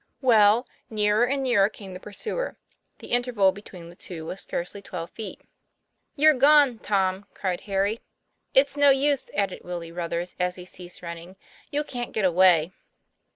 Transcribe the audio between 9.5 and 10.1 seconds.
Willie